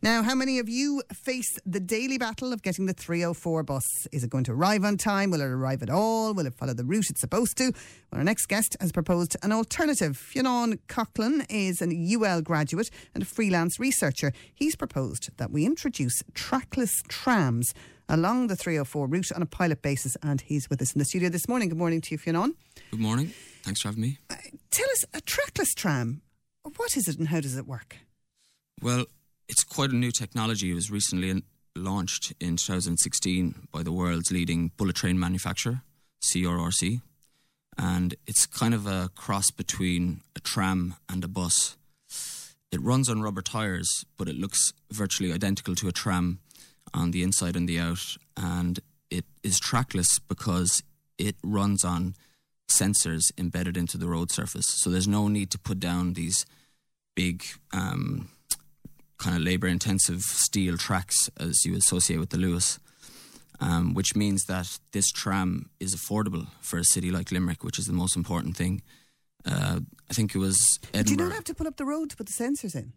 Now, 0.00 0.22
how 0.22 0.36
many 0.36 0.60
of 0.60 0.68
you 0.68 1.02
face 1.12 1.58
the 1.66 1.80
daily 1.80 2.18
battle 2.18 2.52
of 2.52 2.62
getting 2.62 2.86
the 2.86 2.92
304 2.92 3.64
bus? 3.64 3.84
Is 4.12 4.22
it 4.22 4.30
going 4.30 4.44
to 4.44 4.52
arrive 4.52 4.84
on 4.84 4.96
time? 4.96 5.32
Will 5.32 5.40
it 5.40 5.46
arrive 5.46 5.82
at 5.82 5.90
all? 5.90 6.34
Will 6.34 6.46
it 6.46 6.54
follow 6.54 6.72
the 6.72 6.84
route 6.84 7.10
it's 7.10 7.20
supposed 7.20 7.56
to? 7.58 7.72
Well, 8.12 8.18
our 8.20 8.24
next 8.24 8.46
guest 8.46 8.76
has 8.80 8.92
proposed 8.92 9.36
an 9.42 9.50
alternative. 9.50 10.16
Fionn 10.16 10.78
Coughlin 10.86 11.44
is 11.50 11.82
an 11.82 11.90
UL 11.90 12.42
graduate 12.42 12.90
and 13.12 13.24
a 13.24 13.26
freelance 13.26 13.80
researcher. 13.80 14.32
He's 14.54 14.76
proposed 14.76 15.30
that 15.36 15.50
we 15.50 15.66
introduce 15.66 16.22
trackless 16.32 16.92
trams 17.08 17.74
along 18.08 18.46
the 18.46 18.56
304 18.56 19.08
route 19.08 19.32
on 19.32 19.42
a 19.42 19.46
pilot 19.46 19.82
basis, 19.82 20.16
and 20.22 20.40
he's 20.42 20.70
with 20.70 20.80
us 20.80 20.92
in 20.92 21.00
the 21.00 21.04
studio 21.04 21.28
this 21.28 21.48
morning. 21.48 21.70
Good 21.70 21.78
morning 21.78 22.00
to 22.02 22.08
you, 22.12 22.18
Fionn. 22.18 22.54
Good 22.92 23.00
morning. 23.00 23.32
Thanks 23.64 23.82
for 23.82 23.88
having 23.88 24.02
me. 24.02 24.18
Uh, 24.30 24.36
tell 24.70 24.88
us, 24.90 25.04
a 25.12 25.20
trackless 25.20 25.74
tram, 25.74 26.22
what 26.76 26.96
is 26.96 27.08
it 27.08 27.18
and 27.18 27.28
how 27.28 27.40
does 27.40 27.56
it 27.56 27.66
work? 27.66 27.96
Well, 28.80 29.06
it's 29.48 29.64
quite 29.64 29.90
a 29.90 29.96
new 29.96 30.10
technology. 30.10 30.70
It 30.70 30.74
was 30.74 30.90
recently 30.90 31.30
in, 31.30 31.42
launched 31.74 32.32
in 32.40 32.56
2016 32.56 33.68
by 33.72 33.82
the 33.82 33.92
world's 33.92 34.30
leading 34.30 34.72
bullet 34.76 34.96
train 34.96 35.18
manufacturer, 35.18 35.82
CRRC. 36.22 37.00
And 37.76 38.14
it's 38.26 38.44
kind 38.46 38.74
of 38.74 38.86
a 38.86 39.10
cross 39.14 39.50
between 39.50 40.20
a 40.36 40.40
tram 40.40 40.96
and 41.08 41.22
a 41.24 41.28
bus. 41.28 41.76
It 42.70 42.82
runs 42.82 43.08
on 43.08 43.22
rubber 43.22 43.40
tyres, 43.40 44.04
but 44.16 44.28
it 44.28 44.36
looks 44.36 44.72
virtually 44.92 45.32
identical 45.32 45.74
to 45.76 45.88
a 45.88 45.92
tram 45.92 46.40
on 46.92 47.12
the 47.12 47.22
inside 47.22 47.56
and 47.56 47.68
the 47.68 47.78
out. 47.78 48.16
And 48.36 48.80
it 49.10 49.24
is 49.42 49.58
trackless 49.58 50.18
because 50.18 50.82
it 51.16 51.36
runs 51.42 51.84
on 51.84 52.14
sensors 52.70 53.32
embedded 53.38 53.76
into 53.76 53.96
the 53.96 54.08
road 54.08 54.30
surface. 54.30 54.66
So 54.82 54.90
there's 54.90 55.08
no 55.08 55.28
need 55.28 55.50
to 55.52 55.58
put 55.58 55.80
down 55.80 56.12
these 56.12 56.44
big 57.14 57.44
um, 57.72 58.28
kind 59.18 59.36
of 59.36 59.42
labour 59.42 59.66
intensive 59.66 60.22
steel 60.22 60.76
tracks 60.76 61.28
as 61.38 61.64
you 61.64 61.76
associate 61.76 62.18
with 62.18 62.30
the 62.30 62.38
Luas. 62.38 62.78
Um, 63.60 63.92
which 63.92 64.14
means 64.14 64.44
that 64.44 64.78
this 64.92 65.10
tram 65.10 65.68
is 65.80 65.92
affordable 65.92 66.46
for 66.60 66.78
a 66.78 66.84
city 66.84 67.10
like 67.10 67.32
Limerick, 67.32 67.64
which 67.64 67.76
is 67.76 67.86
the 67.86 67.92
most 67.92 68.14
important 68.14 68.56
thing. 68.56 68.82
Uh, 69.44 69.80
I 70.08 70.14
think 70.14 70.32
it 70.32 70.38
was 70.38 70.78
Edinburgh. 70.94 71.02
Do 71.02 71.10
you 71.10 71.28
not 71.28 71.34
have 71.34 71.44
to 71.44 71.54
pull 71.54 71.66
up 71.66 71.76
the 71.76 71.84
road 71.84 72.10
to 72.10 72.16
put 72.16 72.28
the 72.28 72.32
sensors 72.32 72.76
in? 72.76 72.92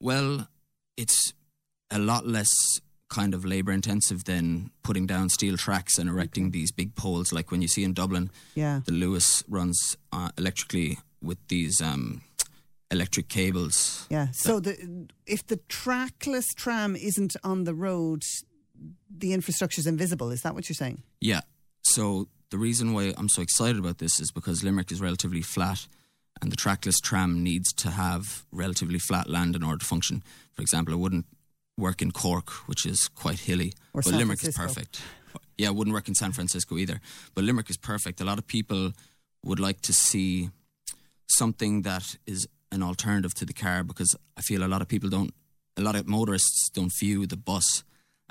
Well, 0.00 0.48
it's 0.96 1.32
a 1.90 2.00
lot 2.00 2.26
less 2.26 2.50
kind 3.08 3.34
of 3.34 3.44
labour 3.44 3.72
intensive 3.72 4.24
than 4.24 4.70
putting 4.82 5.06
down 5.06 5.28
steel 5.28 5.56
tracks 5.56 5.98
and 5.98 6.08
erecting 6.10 6.50
these 6.50 6.72
big 6.72 6.94
poles. 6.96 7.32
Like 7.32 7.50
when 7.50 7.62
you 7.62 7.68
see 7.68 7.84
in 7.84 7.92
Dublin, 7.92 8.30
yeah. 8.54 8.80
the 8.84 8.92
Luas 8.92 9.44
runs 9.48 9.96
uh, 10.12 10.30
electrically 10.36 10.98
with 11.22 11.38
these 11.48 11.80
um, 11.80 12.22
electric 12.90 13.28
cables. 13.28 14.06
Yeah. 14.10 14.28
So 14.32 14.60
the 14.60 15.08
if 15.26 15.46
the 15.46 15.58
trackless 15.68 16.46
tram 16.54 16.96
isn't 16.96 17.36
on 17.42 17.64
the 17.64 17.74
road, 17.74 18.22
the 19.10 19.32
infrastructure 19.32 19.80
is 19.80 19.86
invisible. 19.86 20.30
Is 20.30 20.42
that 20.42 20.54
what 20.54 20.68
you're 20.68 20.74
saying? 20.74 21.02
Yeah. 21.20 21.40
So 21.82 22.28
the 22.50 22.58
reason 22.58 22.92
why 22.92 23.12
I'm 23.16 23.28
so 23.28 23.42
excited 23.42 23.78
about 23.78 23.98
this 23.98 24.20
is 24.20 24.30
because 24.30 24.62
Limerick 24.62 24.92
is 24.92 25.00
relatively 25.00 25.42
flat, 25.42 25.86
and 26.40 26.52
the 26.52 26.56
trackless 26.56 26.98
tram 27.00 27.42
needs 27.42 27.72
to 27.74 27.90
have 27.90 28.44
relatively 28.52 28.98
flat 28.98 29.28
land 29.28 29.56
in 29.56 29.62
order 29.62 29.78
to 29.78 29.84
function. 29.84 30.22
For 30.52 30.62
example, 30.62 30.94
it 30.94 30.98
wouldn't 30.98 31.26
work 31.78 32.02
in 32.02 32.10
Cork, 32.10 32.50
which 32.68 32.86
is 32.86 33.08
quite 33.08 33.40
hilly, 33.40 33.72
or 33.92 34.00
but 34.02 34.04
San 34.04 34.18
Limerick 34.18 34.40
Francisco. 34.40 34.64
is 34.64 34.74
perfect. 34.74 35.02
Yeah, 35.58 35.68
it 35.68 35.74
wouldn't 35.74 35.94
work 35.94 36.08
in 36.08 36.14
San 36.14 36.32
Francisco 36.32 36.76
either. 36.76 37.00
But 37.34 37.44
Limerick 37.44 37.70
is 37.70 37.76
perfect. 37.76 38.20
A 38.20 38.24
lot 38.24 38.38
of 38.38 38.46
people 38.46 38.92
would 39.42 39.60
like 39.60 39.80
to 39.82 39.92
see 39.92 40.50
something 41.28 41.82
that 41.82 42.16
is 42.26 42.48
an 42.72 42.82
alternative 42.82 43.34
to 43.34 43.44
the 43.44 43.52
car 43.52 43.84
because 43.84 44.14
I 44.36 44.42
feel 44.42 44.64
a 44.64 44.68
lot 44.68 44.82
of 44.82 44.88
people 44.88 45.08
don't, 45.08 45.32
a 45.76 45.82
lot 45.82 45.96
of 45.96 46.06
motorists 46.06 46.68
don't 46.70 46.92
view 46.98 47.26
the 47.26 47.36
bus 47.36 47.84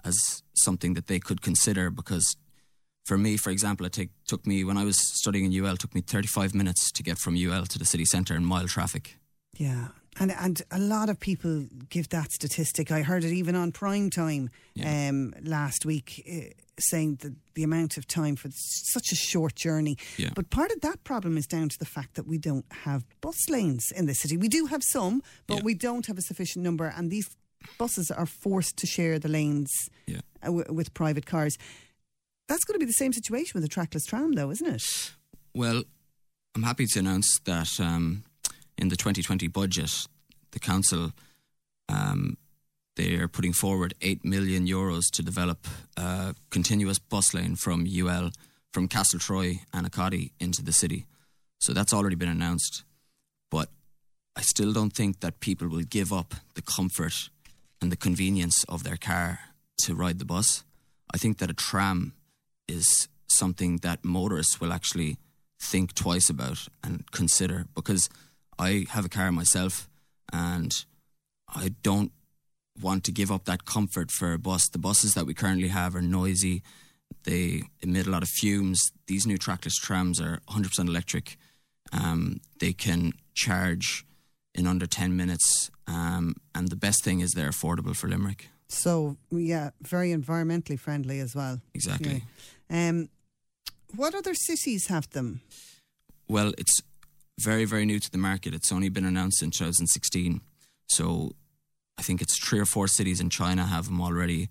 as 0.04 0.44
something 0.56 0.94
that 0.94 1.08
they 1.08 1.20
could 1.20 1.42
consider 1.42 1.90
because 1.90 2.36
for 3.06 3.18
me, 3.18 3.38
for 3.38 3.52
example, 3.52 3.86
it 3.86 3.94
take, 3.94 4.10
took 4.28 4.46
me, 4.48 4.64
when 4.64 4.78
I 4.78 4.84
was 4.84 4.98
studying 4.98 5.46
in 5.46 5.66
UL, 5.66 5.78
took 5.78 5.94
me 5.94 6.02
35 6.02 6.56
minutes 6.56 6.92
to 6.92 7.04
get 7.04 7.20
from 7.20 7.36
UL 7.36 7.66
to 7.66 7.80
the 7.80 7.86
city 7.86 8.06
centre 8.06 8.36
in 8.36 8.44
mile 8.44 8.68
traffic. 8.68 9.18
Yeah. 9.58 9.90
And 10.18 10.32
and 10.32 10.62
a 10.72 10.80
lot 10.80 11.10
of 11.10 11.20
people 11.20 11.68
give 11.90 12.08
that 12.10 12.32
statistic. 12.32 12.90
I 12.92 13.02
heard 13.02 13.24
it 13.26 13.34
even 13.34 13.56
on 13.56 13.72
prime 13.72 14.10
time 14.10 14.50
Yeah. 14.74 15.10
um, 15.10 15.34
last 15.44 15.86
week, 15.86 16.24
uh, 16.30 16.54
saying 16.80 17.18
that 17.22 17.34
the 17.54 17.64
amount 17.64 17.98
of 17.98 18.06
time 18.08 18.36
for 18.38 18.50
such 18.94 19.12
a 19.12 19.16
short 19.16 19.56
journey. 19.56 19.98
Yeah. 20.18 20.30
But 20.34 20.50
part 20.50 20.72
of 20.72 20.80
that 20.82 21.04
problem 21.04 21.38
is 21.38 21.46
down 21.48 21.68
to 21.70 21.78
the 21.80 21.86
fact 21.86 22.16
that 22.16 22.28
we 22.28 22.38
don't 22.38 22.66
have 22.86 23.04
bus 23.22 23.50
lanes 23.50 23.86
in 23.96 24.06
the 24.06 24.14
city. 24.14 24.38
We 24.38 24.48
do 24.50 24.68
have 24.68 24.84
some, 24.84 25.22
but 25.48 25.58
Yeah. 25.58 25.64
we 25.64 25.74
don't 25.74 26.06
have 26.08 26.18
a 26.18 26.22
sufficient 26.22 26.64
number, 26.64 26.86
and 26.86 27.12
these 27.12 27.28
buses 27.78 28.10
are 28.12 28.26
forced 28.26 28.78
to 28.78 28.88
share 28.88 29.20
the 29.20 29.28
lanes 29.30 29.72
uh, 30.10 30.20
w- 30.44 30.72
with 30.74 30.94
private 30.94 31.26
cars. 31.26 31.58
That's 32.48 32.64
going 32.64 32.76
to 32.76 32.86
be 32.86 32.86
the 32.86 32.94
same 33.04 33.12
situation 33.12 33.52
with 33.56 33.64
a 33.66 33.68
trackless 33.70 34.06
tram, 34.06 34.34
though, 34.34 34.52
isn't 34.52 34.68
it? 34.68 34.84
Well, 35.54 35.84
I'm 36.54 36.64
happy 36.64 36.86
to 36.86 37.00
announce 37.00 37.40
that 37.46 37.80
um, 37.80 38.24
in 38.78 38.90
the 38.90 38.96
2020 38.96 39.48
budget, 39.48 40.08
the 40.52 40.60
council 40.60 41.12
um, 41.90 42.38
they 42.96 43.16
are 43.16 43.28
putting 43.28 43.54
forward 43.54 43.94
eight 44.02 44.24
million 44.24 44.66
euros 44.66 45.12
to 45.12 45.22
develop 45.22 45.68
a 45.98 46.34
continuous 46.50 46.98
bus 46.98 47.34
lane 47.34 47.56
from 47.56 47.86
UL 47.86 48.32
from 48.72 48.88
Castle 48.88 49.20
Troy 49.20 49.60
and 49.74 49.90
Annacotty 49.90 50.32
into 50.40 50.62
the 50.64 50.74
city. 50.74 51.06
So 51.60 51.74
that's 51.74 51.94
already 51.94 52.16
been 52.16 52.30
announced, 52.30 52.84
but 53.50 53.70
I 54.36 54.42
still 54.42 54.74
don't 54.74 54.94
think 54.94 55.22
that 55.22 55.40
people 55.40 55.68
will 55.68 55.84
give 55.84 56.12
up 56.12 56.36
the 56.56 56.62
comfort 56.62 57.30
and 57.82 57.92
the 57.92 57.98
convenience 57.98 58.64
of 58.66 58.84
their 58.84 58.98
car 58.98 59.40
to 59.84 59.96
ride 59.96 60.20
the 60.20 60.26
bus. 60.26 60.64
I 61.14 61.18
think 61.18 61.38
that 61.38 61.50
a 61.50 61.54
tram 61.54 62.14
is 62.68 63.08
something 63.28 63.78
that 63.78 64.04
motorists 64.04 64.60
will 64.60 64.74
actually 64.74 65.18
think 65.60 65.94
twice 65.94 66.30
about 66.30 66.68
and 66.84 67.10
consider 67.12 67.66
because 67.76 68.10
I 68.58 68.86
have 68.90 69.06
a 69.06 69.10
car 69.10 69.32
myself 69.32 69.90
and 70.32 70.72
I 71.48 71.76
don't 71.84 72.12
want 72.82 73.04
to 73.06 73.12
give 73.12 73.32
up 73.32 73.46
that 73.46 73.66
comfort 73.66 74.12
for 74.12 74.34
a 74.34 74.40
bus. 74.40 74.68
The 74.70 74.80
buses 74.80 75.14
that 75.14 75.26
we 75.26 75.34
currently 75.34 75.70
have 75.70 75.96
are 75.96 76.02
noisy, 76.02 76.62
they 77.24 77.64
emit 77.82 78.08
a 78.08 78.10
lot 78.10 78.24
of 78.24 78.30
fumes. 78.30 78.82
These 79.08 79.26
new 79.26 79.38
trackless 79.38 79.76
trams 79.76 80.20
are 80.20 80.40
100% 80.50 80.88
electric. 80.88 81.38
Um, 81.92 82.42
they 82.60 82.74
can 82.74 83.14
charge 83.34 84.06
in 84.54 84.68
under 84.68 84.86
10 84.86 85.16
minutes. 85.16 85.70
Um, 85.88 86.36
and 86.54 86.70
the 86.70 86.76
best 86.76 87.04
thing 87.04 87.20
is 87.20 87.32
they're 87.32 87.50
affordable 87.50 87.96
for 87.96 88.08
Limerick. 88.08 88.50
So, 88.68 89.18
yeah, 89.32 89.70
very 89.82 90.10
environmentally 90.10 90.80
friendly 90.80 91.20
as 91.20 91.36
well. 91.36 91.62
Exactly. 91.74 92.24
Yeah. 92.70 92.90
Um, 92.90 93.10
what 93.96 94.16
other 94.16 94.34
cities 94.34 94.88
have 94.88 95.10
them? 95.12 95.42
Well, 96.28 96.54
it's 96.58 96.82
very, 97.40 97.66
very 97.66 97.86
new 97.86 98.00
to 98.00 98.12
the 98.12 98.18
market. 98.18 98.54
It's 98.54 98.72
only 98.72 98.90
been 98.90 99.06
announced 99.06 99.44
in 99.44 99.52
2016. 99.52 100.42
So 100.88 101.32
I 101.98 102.02
think 102.02 102.22
it's 102.22 102.38
three 102.38 102.60
or 102.60 102.66
four 102.66 102.88
cities 102.88 103.20
in 103.20 103.30
China 103.30 103.66
have 103.66 103.86
them 103.86 104.02
already. 104.02 104.50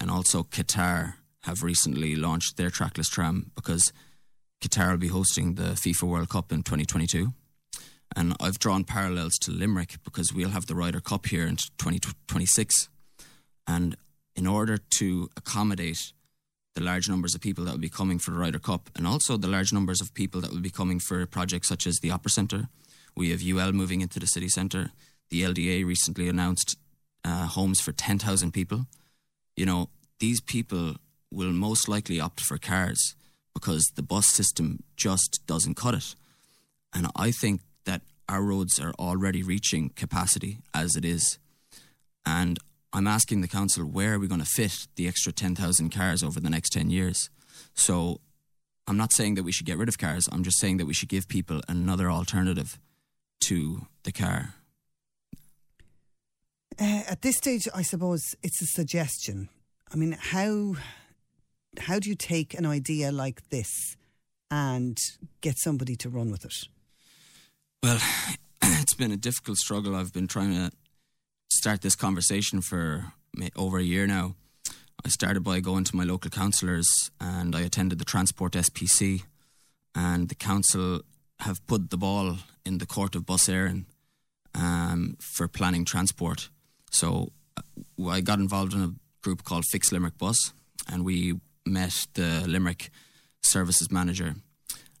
And 0.00 0.10
also 0.10 0.42
Qatar 0.42 1.14
have 1.44 1.62
recently 1.62 2.16
launched 2.16 2.56
their 2.56 2.70
trackless 2.70 3.08
tram 3.08 3.50
because 3.54 3.92
Qatar 4.60 4.90
will 4.90 4.98
be 4.98 5.08
hosting 5.08 5.54
the 5.54 5.74
FIFA 5.74 6.02
World 6.02 6.28
Cup 6.28 6.52
in 6.52 6.62
2022. 6.62 7.32
And 8.14 8.34
I've 8.40 8.58
drawn 8.58 8.84
parallels 8.84 9.36
to 9.42 9.50
Limerick 9.50 9.96
because 10.04 10.32
we'll 10.32 10.50
have 10.50 10.66
the 10.66 10.74
Ryder 10.74 11.00
Cup 11.00 11.26
here 11.26 11.46
in 11.46 11.56
2026. 11.78 12.88
And 13.66 13.96
in 14.34 14.46
order 14.46 14.78
to 14.98 15.28
accommodate 15.36 16.12
the 16.76 16.82
large 16.82 17.08
numbers 17.08 17.34
of 17.34 17.40
people 17.40 17.64
that 17.64 17.72
will 17.72 17.78
be 17.78 17.88
coming 17.88 18.18
for 18.18 18.30
the 18.30 18.38
Ryder 18.38 18.58
Cup 18.58 18.90
and 18.94 19.06
also 19.06 19.38
the 19.38 19.48
large 19.48 19.72
numbers 19.72 20.02
of 20.02 20.12
people 20.12 20.42
that 20.42 20.52
will 20.52 20.60
be 20.60 20.70
coming 20.70 21.00
for 21.00 21.24
projects 21.24 21.68
such 21.68 21.86
as 21.86 21.98
the 21.98 22.10
Opera 22.10 22.30
Centre. 22.30 22.68
We 23.16 23.30
have 23.30 23.42
UL 23.42 23.72
moving 23.72 24.02
into 24.02 24.20
the 24.20 24.26
city 24.26 24.48
centre. 24.48 24.90
The 25.30 25.42
LDA 25.42 25.86
recently 25.86 26.28
announced 26.28 26.76
uh, 27.24 27.46
homes 27.46 27.80
for 27.80 27.92
10,000 27.92 28.52
people. 28.52 28.86
You 29.56 29.64
know, 29.64 29.88
these 30.20 30.42
people 30.42 30.96
will 31.32 31.50
most 31.50 31.88
likely 31.88 32.20
opt 32.20 32.40
for 32.40 32.58
cars 32.58 33.14
because 33.54 33.90
the 33.96 34.02
bus 34.02 34.26
system 34.26 34.80
just 34.96 35.40
doesn't 35.46 35.76
cut 35.76 35.94
it. 35.94 36.14
And 36.92 37.06
I 37.16 37.30
think 37.30 37.62
that 37.86 38.02
our 38.28 38.42
roads 38.42 38.78
are 38.78 38.92
already 38.98 39.42
reaching 39.42 39.88
capacity 39.96 40.58
as 40.74 40.94
it 40.94 41.06
is. 41.06 41.38
And 42.26 42.58
I'm 42.92 43.06
asking 43.06 43.40
the 43.40 43.48
council 43.48 43.84
where 43.84 44.14
are 44.14 44.18
we 44.18 44.28
going 44.28 44.40
to 44.40 44.46
fit 44.46 44.86
the 44.96 45.08
extra 45.08 45.32
10,000 45.32 45.90
cars 45.90 46.22
over 46.22 46.40
the 46.40 46.50
next 46.50 46.70
10 46.70 46.90
years? 46.90 47.30
So 47.74 48.20
I'm 48.86 48.96
not 48.96 49.12
saying 49.12 49.34
that 49.34 49.42
we 49.42 49.52
should 49.52 49.66
get 49.66 49.78
rid 49.78 49.88
of 49.88 49.98
cars. 49.98 50.28
I'm 50.30 50.44
just 50.44 50.58
saying 50.58 50.76
that 50.78 50.86
we 50.86 50.94
should 50.94 51.08
give 51.08 51.28
people 51.28 51.60
another 51.68 52.10
alternative 52.10 52.78
to 53.40 53.86
the 54.04 54.12
car. 54.12 54.54
Uh, 56.78 57.02
at 57.08 57.22
this 57.22 57.36
stage, 57.36 57.66
I 57.74 57.82
suppose 57.82 58.22
it's 58.42 58.60
a 58.62 58.66
suggestion. 58.66 59.48
I 59.92 59.96
mean, 59.96 60.16
how 60.18 60.76
how 61.78 61.98
do 61.98 62.08
you 62.08 62.14
take 62.14 62.54
an 62.54 62.66
idea 62.66 63.12
like 63.12 63.48
this 63.50 63.96
and 64.50 64.98
get 65.40 65.58
somebody 65.58 65.96
to 65.96 66.08
run 66.08 66.30
with 66.30 66.44
it? 66.44 66.54
Well, 67.82 67.98
it's 68.62 68.94
been 68.94 69.12
a 69.12 69.16
difficult 69.16 69.58
struggle. 69.58 69.94
I've 69.94 70.12
been 70.12 70.28
trying 70.28 70.52
to 70.52 70.70
start 71.56 71.80
this 71.80 71.96
conversation 71.96 72.60
for 72.60 73.12
over 73.56 73.78
a 73.78 73.82
year 73.82 74.06
now. 74.06 74.34
I 75.04 75.08
started 75.08 75.42
by 75.42 75.60
going 75.60 75.84
to 75.84 75.96
my 75.96 76.04
local 76.04 76.30
councillors 76.30 76.88
and 77.20 77.56
I 77.56 77.62
attended 77.62 77.98
the 77.98 78.04
Transport 78.04 78.52
SPC, 78.52 79.22
and 79.94 80.28
the 80.28 80.34
council 80.34 81.00
have 81.40 81.66
put 81.66 81.90
the 81.90 81.96
ball 81.96 82.36
in 82.64 82.78
the 82.78 82.86
court 82.86 83.14
of 83.14 83.24
Bus 83.24 83.48
Éireann 83.48 83.84
um, 84.54 85.16
for 85.20 85.48
planning 85.48 85.84
transport. 85.84 86.50
So 86.90 87.32
uh, 87.56 88.08
I 88.08 88.20
got 88.20 88.38
involved 88.38 88.74
in 88.74 88.82
a 88.82 88.94
group 89.22 89.44
called 89.44 89.64
Fix 89.70 89.92
Limerick 89.92 90.18
Bus, 90.18 90.52
and 90.88 91.04
we 91.04 91.40
met 91.64 92.06
the 92.14 92.44
Limerick 92.46 92.90
services 93.42 93.90
manager, 93.90 94.34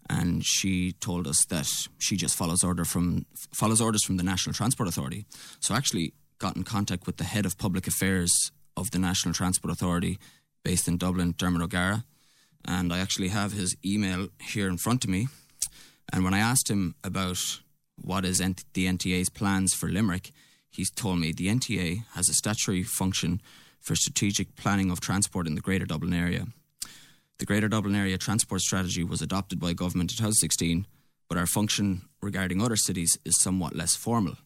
and 0.08 0.44
she 0.44 0.92
told 0.92 1.26
us 1.26 1.44
that 1.46 1.68
she 1.98 2.16
just 2.16 2.36
follows 2.36 2.62
order 2.64 2.84
from 2.84 3.26
follows 3.52 3.80
orders 3.80 4.04
from 4.04 4.16
the 4.16 4.22
National 4.22 4.54
Transport 4.54 4.88
Authority. 4.88 5.26
So 5.60 5.74
actually 5.74 6.12
got 6.38 6.56
in 6.56 6.64
contact 6.64 7.06
with 7.06 7.16
the 7.16 7.24
head 7.24 7.46
of 7.46 7.58
public 7.58 7.86
affairs 7.86 8.32
of 8.76 8.90
the 8.90 8.98
National 8.98 9.34
Transport 9.34 9.72
Authority, 9.72 10.18
based 10.64 10.88
in 10.88 10.98
Dublin, 10.98 11.34
Dermot 11.36 11.62
O'Gara, 11.62 12.04
and 12.64 12.92
I 12.92 12.98
actually 12.98 13.28
have 13.28 13.52
his 13.52 13.76
email 13.84 14.28
here 14.40 14.68
in 14.68 14.76
front 14.76 15.04
of 15.04 15.10
me. 15.10 15.28
And 16.12 16.24
when 16.24 16.34
I 16.34 16.38
asked 16.38 16.70
him 16.70 16.94
about 17.04 17.38
what 17.96 18.24
is 18.24 18.40
N- 18.40 18.56
the 18.74 18.86
NTA's 18.86 19.28
plans 19.28 19.74
for 19.74 19.88
Limerick, 19.88 20.32
he's 20.70 20.90
told 20.90 21.18
me 21.18 21.32
the 21.32 21.48
NTA 21.48 22.04
has 22.14 22.28
a 22.28 22.34
statutory 22.34 22.82
function 22.82 23.40
for 23.80 23.94
strategic 23.94 24.56
planning 24.56 24.90
of 24.90 25.00
transport 25.00 25.46
in 25.46 25.54
the 25.54 25.60
Greater 25.60 25.86
Dublin 25.86 26.12
area. 26.12 26.46
The 27.38 27.46
Greater 27.46 27.68
Dublin 27.68 27.94
Area 27.94 28.18
Transport 28.18 28.62
Strategy 28.62 29.04
was 29.04 29.20
adopted 29.20 29.60
by 29.60 29.74
government 29.74 30.10
in 30.10 30.16
2016, 30.16 30.86
but 31.28 31.36
our 31.38 31.46
function 31.46 32.08
regarding 32.22 32.62
other 32.62 32.76
cities 32.76 33.18
is 33.24 33.40
somewhat 33.40 33.76
less 33.76 33.94
formal. 33.94 34.36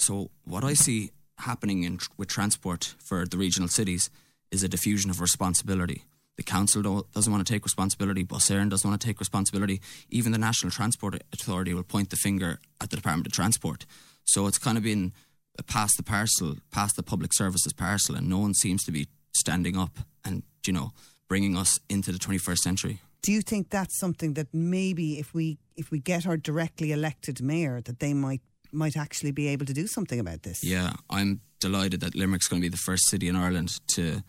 So, 0.00 0.30
what 0.44 0.64
I 0.64 0.74
see 0.74 1.10
happening 1.38 1.84
in, 1.84 1.98
with 2.16 2.28
transport 2.28 2.94
for 2.98 3.26
the 3.26 3.36
regional 3.36 3.68
cities 3.68 4.08
is 4.50 4.62
a 4.62 4.68
diffusion 4.68 5.10
of 5.10 5.20
responsibility. 5.20 6.04
The 6.38 6.42
council 6.42 7.06
doesn't 7.12 7.30
want 7.30 7.46
to 7.46 7.52
take 7.52 7.64
responsibility. 7.64 8.22
Bus 8.22 8.48
doesn't 8.48 8.88
want 8.88 8.98
to 8.98 9.06
take 9.06 9.20
responsibility. 9.20 9.82
Even 10.08 10.32
the 10.32 10.38
National 10.38 10.70
Transport 10.70 11.22
Authority 11.34 11.74
will 11.74 11.82
point 11.82 12.08
the 12.08 12.16
finger 12.16 12.58
at 12.80 12.88
the 12.88 12.96
Department 12.96 13.26
of 13.26 13.34
Transport. 13.34 13.84
So 14.24 14.46
it's 14.46 14.56
kind 14.56 14.78
of 14.78 14.84
been 14.84 15.12
a 15.58 15.62
pass 15.62 15.94
the 15.96 16.02
parcel, 16.02 16.56
pass 16.70 16.94
the 16.94 17.02
public 17.02 17.32
services 17.34 17.74
parcel, 17.74 18.16
and 18.16 18.26
no 18.26 18.38
one 18.38 18.54
seems 18.54 18.82
to 18.84 18.92
be 18.92 19.06
standing 19.32 19.76
up 19.76 19.98
and 20.24 20.42
you 20.66 20.72
know 20.72 20.92
bringing 21.28 21.58
us 21.58 21.78
into 21.90 22.10
the 22.10 22.18
21st 22.18 22.58
century. 22.58 23.00
Do 23.22 23.32
you 23.32 23.42
think 23.42 23.68
that's 23.68 23.98
something 23.98 24.32
that 24.34 24.48
maybe 24.54 25.18
if 25.18 25.34
we 25.34 25.58
if 25.76 25.90
we 25.90 25.98
get 25.98 26.26
our 26.26 26.38
directly 26.38 26.90
elected 26.90 27.42
mayor, 27.42 27.82
that 27.82 28.00
they 28.00 28.14
might 28.14 28.40
might 28.72 28.96
actually 28.96 29.32
be 29.32 29.48
able 29.48 29.66
to 29.66 29.72
do 29.72 29.86
something 29.86 30.20
about 30.20 30.42
this? 30.42 30.64
Yeah, 30.64 30.92
I'm 31.08 31.40
delighted 31.60 32.00
that 32.00 32.14
Limerick's 32.14 32.48
going 32.48 32.62
to 32.62 32.66
be 32.66 32.70
the 32.70 32.76
first 32.76 33.08
city 33.08 33.28
in 33.28 33.36
Ireland 33.36 33.78
to 33.94 34.22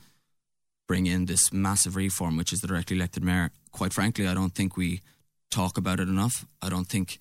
bring 0.87 1.05
in 1.05 1.25
this 1.25 1.53
massive 1.53 1.95
reform, 1.95 2.37
which 2.37 2.51
is 2.51 2.59
the 2.59 2.67
directly 2.67 2.97
elected 2.97 3.23
mayor. 3.23 3.51
Quite 3.71 3.93
frankly, 3.93 4.27
I 4.27 4.33
don't 4.33 4.53
think 4.53 4.75
we 4.75 5.01
talk 5.49 5.77
about 5.77 5.99
it 5.99 6.07
enough. 6.07 6.45
I 6.61 6.69
don't 6.69 6.87
think 6.87 7.17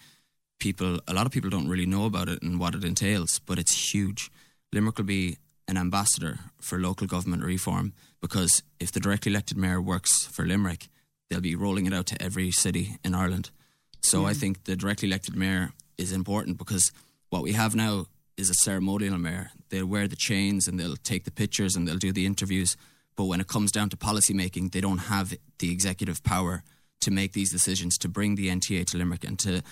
people, 0.59 1.01
a 1.07 1.15
lot 1.15 1.27
of 1.27 1.33
people 1.33 1.51
don't 1.51 1.69
really 1.69 1.87
know 1.87 2.05
about 2.07 2.29
it 2.29 2.43
and 2.43 2.59
what 2.59 2.75
it 2.75 2.85
entails, 2.85 3.41
but 3.47 3.59
it's 3.59 3.93
huge. 3.93 4.31
Limerick 4.73 4.99
will 4.99 5.05
be 5.05 5.39
an 5.69 5.77
ambassador 5.77 6.39
for 6.61 6.79
local 6.79 7.07
government 7.07 7.45
reform 7.45 7.93
because 8.21 8.63
if 8.81 8.91
the 8.91 9.01
directly 9.01 9.31
elected 9.31 9.57
mayor 9.57 9.81
works 9.81 10.27
for 10.27 10.45
Limerick, 10.45 10.89
they'll 11.29 11.41
be 11.41 11.55
rolling 11.55 11.87
it 11.87 11.95
out 11.95 12.07
to 12.07 12.21
every 12.21 12.51
city 12.51 12.97
in 13.05 13.15
Ireland. 13.15 13.51
So 14.03 14.27
I 14.27 14.33
think 14.33 14.65
the 14.65 14.77
directly 14.77 15.09
elected 15.09 15.37
mayor 15.37 15.73
is 15.97 16.11
important 16.13 16.59
because 16.59 16.91
what 17.31 17.43
we 17.43 17.53
have 17.53 17.75
now 17.75 18.07
is 18.37 18.51
a 18.51 18.55
ceremonial 18.55 19.19
mayor. 19.19 19.51
They'll 19.71 19.87
wear 19.87 20.07
the 20.09 20.17
chains 20.17 20.67
and 20.69 20.79
they'll 20.79 20.97
take 20.97 21.25
the 21.25 21.31
pictures 21.31 21.75
and 21.77 21.87
they'll 21.87 21.97
do 21.97 22.13
the 22.13 22.27
interviews. 22.27 22.77
But 23.17 23.25
when 23.25 23.41
it 23.41 23.47
comes 23.49 23.71
down 23.73 23.89
to 23.91 23.97
policy 23.97 24.35
making, 24.35 24.69
they 24.71 24.81
don't 24.81 24.99
have 24.99 25.35
the 25.59 25.71
executive 25.73 26.23
power 26.23 26.63
to 27.01 27.11
make 27.11 27.33
these 27.33 27.51
decisions, 27.51 27.97
to 27.99 28.09
bring 28.09 28.35
the 28.35 28.49
NTA 28.49 28.87
to 28.87 28.99
Limerick 28.99 29.25
and 29.25 29.39
to, 29.41 29.63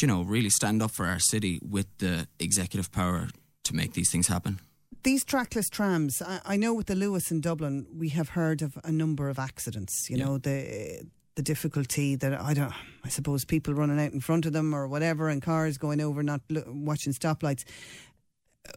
you 0.00 0.08
know, 0.08 0.22
really 0.22 0.50
stand 0.50 0.82
up 0.82 0.90
for 0.90 1.06
our 1.06 1.18
city 1.18 1.60
with 1.62 1.86
the 1.98 2.26
executive 2.38 2.90
power 2.92 3.28
to 3.64 3.74
make 3.74 3.92
these 3.94 4.10
things 4.10 4.28
happen. 4.28 4.60
These 5.02 5.24
trackless 5.24 5.68
trams, 5.68 6.22
I, 6.22 6.40
I 6.44 6.56
know 6.56 6.72
with 6.74 6.86
the 6.86 6.94
Luas 6.94 7.30
in 7.30 7.40
Dublin, 7.40 7.86
we 7.94 8.10
have 8.10 8.30
heard 8.30 8.62
of 8.62 8.78
a 8.84 8.92
number 8.92 9.28
of 9.28 9.38
accidents. 9.38 10.06
You 10.08 10.16
Yeah. 10.18 10.24
know 10.24 10.38
the 10.38 11.02
the 11.34 11.42
difficulty 11.42 12.16
that 12.16 12.40
I 12.40 12.54
don't. 12.54 12.72
I 13.04 13.08
suppose 13.08 13.44
people 13.44 13.74
running 13.74 14.00
out 14.00 14.12
in 14.12 14.20
front 14.20 14.46
of 14.46 14.52
them 14.52 14.74
or 14.74 14.86
whatever, 14.86 15.28
and 15.28 15.42
cars 15.42 15.78
going 15.78 16.00
over, 16.00 16.22
not 16.22 16.40
lo- 16.48 16.64
watching 16.66 17.12
stoplights. 17.12 17.64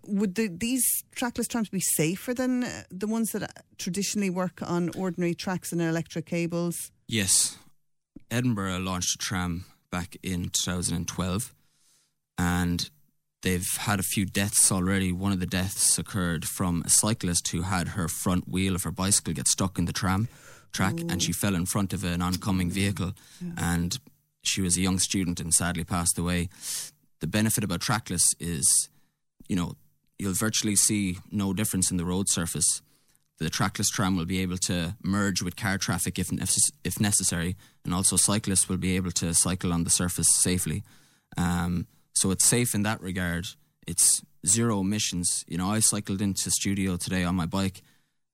Would 0.05 0.35
the, 0.35 0.47
these 0.47 0.83
trackless 1.15 1.47
trams 1.47 1.69
be 1.69 1.79
safer 1.79 2.33
than 2.33 2.63
uh, 2.65 2.83
the 2.91 3.07
ones 3.07 3.31
that 3.31 3.43
uh, 3.43 3.47
traditionally 3.77 4.29
work 4.29 4.61
on 4.61 4.89
ordinary 4.97 5.33
tracks 5.33 5.71
and 5.71 5.81
electric 5.81 6.25
cables? 6.25 6.91
Yes. 7.07 7.57
Edinburgh 8.29 8.79
launched 8.79 9.15
a 9.15 9.17
tram 9.17 9.65
back 9.89 10.17
in 10.21 10.49
2012 10.49 11.53
and 12.37 12.89
they've 13.41 13.65
had 13.79 13.99
a 14.01 14.03
few 14.03 14.25
deaths 14.25 14.71
already. 14.71 15.13
One 15.13 15.31
of 15.31 15.39
the 15.39 15.45
deaths 15.45 15.97
occurred 15.97 16.43
from 16.43 16.83
a 16.85 16.89
cyclist 16.89 17.47
who 17.49 17.61
had 17.61 17.89
her 17.89 18.09
front 18.09 18.49
wheel 18.49 18.75
of 18.75 18.83
her 18.83 18.91
bicycle 18.91 19.33
get 19.33 19.47
stuck 19.47 19.79
in 19.79 19.85
the 19.85 19.93
tram 19.93 20.27
track 20.77 20.95
and 21.09 21.21
she 21.21 21.33
fell 21.33 21.55
in 21.55 21.65
front 21.65 21.93
of 21.93 22.03
an 22.03 22.21
oncoming 22.21 22.69
vehicle 22.69 23.11
and 23.57 23.99
she 24.43 24.61
was 24.61 24.77
a 24.77 24.81
young 24.81 24.99
student 24.99 25.39
and 25.39 25.53
sadly 25.53 25.83
passed 25.83 26.17
away. 26.17 26.49
The 27.19 27.27
benefit 27.27 27.63
about 27.63 27.81
trackless 27.81 28.25
is, 28.39 28.65
you 29.49 29.55
know, 29.55 29.69
you'll 30.19 30.33
virtually 30.47 30.75
see 30.75 31.17
no 31.31 31.53
difference 31.53 31.91
in 31.91 31.97
the 31.97 32.05
road 32.05 32.27
surface 32.29 32.81
the 33.39 33.49
trackless 33.49 33.89
tram 33.89 34.17
will 34.17 34.25
be 34.25 34.39
able 34.39 34.57
to 34.57 34.95
merge 35.03 35.41
with 35.41 35.55
car 35.55 35.77
traffic 35.77 36.17
if 36.17 36.29
if 36.83 36.99
necessary, 36.99 37.55
and 37.85 37.93
also 37.93 38.15
cyclists 38.15 38.67
will 38.67 38.77
be 38.77 38.95
able 38.95 39.11
to 39.11 39.33
cycle 39.33 39.71
on 39.73 39.83
the 39.83 39.89
surface 39.89 40.27
safely. 40.41 40.83
Um, 41.37 41.87
so 42.13 42.31
it's 42.31 42.45
safe 42.45 42.73
in 42.73 42.83
that 42.83 43.01
regard. 43.01 43.45
It's 43.85 44.23
zero 44.45 44.79
emissions. 44.79 45.45
You 45.47 45.57
know, 45.57 45.69
I 45.69 45.79
cycled 45.79 46.21
into 46.21 46.49
studio 46.49 46.97
today 46.97 47.23
on 47.23 47.35
my 47.35 47.45
bike, 47.45 47.81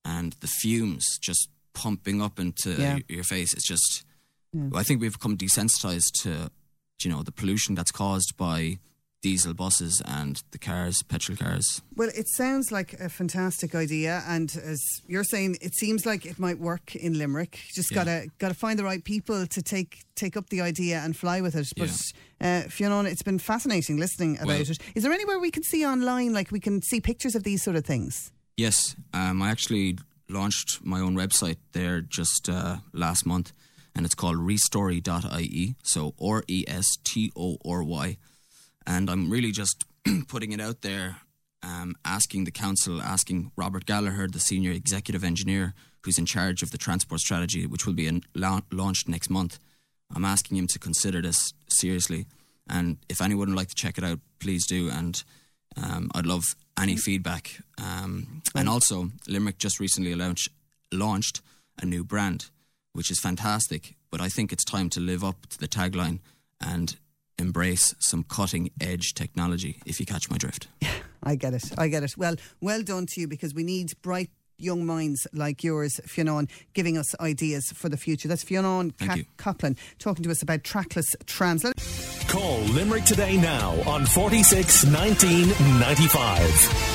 and 0.05 0.33
the 0.39 0.47
fumes 0.47 1.17
just 1.19 1.49
pumping 1.73 2.21
up 2.21 2.39
into 2.39 2.71
Yeah. 2.71 2.93
y- 2.95 3.03
your 3.09 3.23
face. 3.23 3.53
It's 3.53 3.67
just. 3.67 4.03
I 4.75 4.83
think 4.83 5.01
we've 5.01 5.13
become 5.13 5.35
desensitized 5.35 6.11
to, 6.21 6.51
you 7.03 7.09
know, 7.09 7.23
the 7.23 7.31
pollution 7.31 7.73
that's 7.73 7.89
caused 7.91 8.37
by 8.37 8.77
diesel 9.23 9.53
buses 9.55 9.99
and 10.05 10.43
the 10.51 10.59
cars, 10.59 11.01
petrol 11.01 11.35
cars. 11.35 11.81
Well, 11.95 12.09
it 12.15 12.27
sounds 12.27 12.71
like 12.71 12.93
a 12.99 13.09
fantastic 13.09 13.73
idea, 13.73 14.21
and 14.27 14.55
as 14.63 14.79
you're 15.07 15.23
saying, 15.23 15.57
it 15.61 15.73
seems 15.73 16.05
like 16.05 16.25
it 16.27 16.37
might 16.37 16.59
work 16.59 16.95
in 16.95 17.17
Limerick. 17.17 17.57
Just 17.73 17.89
Yeah. 17.89 17.95
gotta 17.95 18.27
gotta 18.37 18.53
find 18.53 18.77
the 18.77 18.83
right 18.83 19.03
people 19.03 19.47
to 19.47 19.61
take 19.63 20.03
take 20.15 20.37
up 20.37 20.49
the 20.49 20.61
idea 20.61 20.99
and 20.99 21.15
fly 21.17 21.41
with 21.41 21.55
it. 21.55 21.71
But 21.75 21.89
uh, 22.39 22.69
Fiona, 22.69 23.09
it's 23.09 23.23
been 23.23 23.39
fascinating 23.39 23.97
listening 23.97 24.35
about 24.35 24.47
Well- 24.47 24.61
it. 24.61 24.77
Is 24.93 25.01
there 25.03 25.11
anywhere 25.13 25.39
we 25.39 25.49
can 25.49 25.63
see 25.63 25.83
online, 25.83 26.31
like 26.31 26.51
we 26.51 26.59
can 26.59 26.81
see 26.83 27.01
pictures 27.01 27.33
of 27.33 27.41
these 27.43 27.63
sort 27.63 27.75
of 27.75 27.85
things? 27.85 28.31
Yes, 28.55 28.95
um, 29.13 29.41
I 29.41 29.49
actually 29.49 29.97
launched 30.29 30.83
my 30.83 30.99
own 30.99 31.15
website 31.15 31.57
there 31.73 32.01
just 32.01 32.49
uh, 32.49 32.77
last 32.93 33.25
month, 33.25 33.53
and 33.95 34.05
it's 34.05 34.15
called 34.15 34.37
restory.ie. 34.37 35.75
So 35.83 36.13
R 36.21 36.43
E 36.47 36.65
S 36.67 36.97
T 37.03 37.31
O 37.35 37.57
R 37.65 37.83
Y. 37.83 38.17
And 38.85 39.09
I'm 39.09 39.29
really 39.29 39.51
just 39.51 39.85
putting 40.27 40.51
it 40.51 40.59
out 40.59 40.81
there, 40.81 41.17
um, 41.61 41.95
asking 42.03 42.43
the 42.43 42.51
council, 42.51 43.01
asking 43.01 43.51
Robert 43.55 43.85
Gallagher, 43.85 44.27
the 44.27 44.39
senior 44.39 44.71
executive 44.71 45.23
engineer 45.23 45.73
who's 46.03 46.17
in 46.17 46.25
charge 46.25 46.61
of 46.61 46.71
the 46.71 46.77
transport 46.77 47.21
strategy, 47.21 47.65
which 47.65 47.85
will 47.85 47.93
be 47.93 48.07
in, 48.07 48.23
la- 48.35 48.61
launched 48.71 49.07
next 49.07 49.29
month. 49.29 49.57
I'm 50.13 50.25
asking 50.25 50.57
him 50.57 50.67
to 50.67 50.79
consider 50.79 51.21
this 51.21 51.53
seriously. 51.69 52.27
And 52.69 52.97
if 53.09 53.21
anyone 53.21 53.49
would 53.49 53.57
like 53.57 53.69
to 53.69 53.75
check 53.75 53.97
it 53.97 54.03
out, 54.03 54.19
please 54.39 54.67
do. 54.67 54.89
And 54.89 55.23
um, 55.81 56.09
I'd 56.13 56.25
love 56.25 56.43
any 56.79 56.95
feedback. 56.95 57.59
Um, 57.77 58.41
and 58.55 58.69
also, 58.69 59.09
Limerick 59.27 59.57
just 59.57 59.79
recently 59.79 60.15
launch, 60.15 60.49
launched 60.91 61.41
a 61.81 61.85
new 61.85 62.03
brand, 62.03 62.49
which 62.93 63.11
is 63.11 63.19
fantastic. 63.19 63.95
But 64.11 64.21
I 64.21 64.29
think 64.29 64.51
it's 64.53 64.63
time 64.63 64.89
to 64.91 64.99
live 64.99 65.23
up 65.23 65.47
to 65.47 65.57
the 65.57 65.67
tagline 65.67 66.19
and 66.61 66.95
embrace 67.39 67.95
some 67.99 68.23
cutting 68.23 68.69
edge 68.79 69.13
technology, 69.13 69.81
if 69.85 69.99
you 69.99 70.05
catch 70.05 70.29
my 70.29 70.37
drift. 70.37 70.67
Yeah, 70.81 70.91
I 71.23 71.35
get 71.35 71.53
it. 71.53 71.63
I 71.77 71.87
get 71.87 72.03
it. 72.03 72.15
Well, 72.17 72.35
well 72.61 72.83
done 72.83 73.05
to 73.09 73.21
you 73.21 73.27
because 73.27 73.53
we 73.53 73.63
need 73.63 73.89
bright 74.01 74.29
young 74.59 74.85
minds 74.85 75.27
like 75.33 75.63
yours, 75.63 75.99
Fionn, 76.05 76.47
giving 76.73 76.97
us 76.97 77.19
ideas 77.19 77.71
for 77.75 77.89
the 77.89 77.97
future. 77.97 78.27
That's 78.27 78.43
Fionn. 78.43 78.91
Coughlin 79.37 79.77
talking 79.99 80.23
to 80.23 80.31
us 80.31 80.41
about 80.41 80.63
trackless 80.63 81.15
trams. 81.25 81.63
Let- 81.63 81.72
Call 82.33 82.61
Limerick 82.61 83.03
today 83.03 83.37
now 83.37 83.75
on 83.85 84.07
46 84.07 84.85
19 84.85 85.49
95. 85.79 86.92